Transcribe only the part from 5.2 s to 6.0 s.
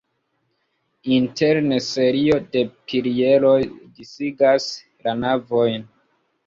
navojn.